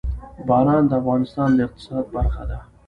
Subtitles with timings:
[0.47, 2.59] باران د افغانستان د اقتصاد برخه ده.